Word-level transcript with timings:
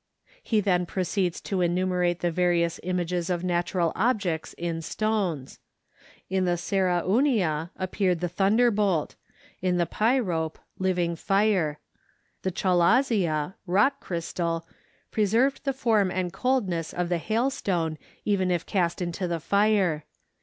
He 0.41 0.61
then 0.61 0.87
proceeds 0.87 1.39
to 1.41 1.61
enumerate 1.61 2.21
the 2.21 2.31
various 2.31 2.79
images 2.81 3.29
of 3.29 3.43
natural 3.43 3.91
objects 3.95 4.53
in 4.53 4.81
stones. 4.81 5.59
In 6.27 6.45
the 6.45 6.57
ceraunia 6.57 7.69
appeared 7.77 8.19
the 8.19 8.27
thunder 8.27 8.71
bolt; 8.71 9.13
in 9.61 9.77
the 9.77 9.85
pyrope, 9.85 10.57
living 10.79 11.15
fire; 11.15 11.77
the 12.41 12.51
chalazia 12.51 13.53
(rock 13.67 13.99
crystal) 13.99 14.65
preserved 15.11 15.65
the 15.65 15.71
form 15.71 16.09
and 16.09 16.33
coldness 16.33 16.95
of 16.95 17.09
the 17.09 17.19
hailstone 17.19 17.99
even 18.25 18.49
if 18.49 18.65
cast 18.65 19.03
into 19.03 19.27
the 19.27 19.39
fire. 19.39 20.05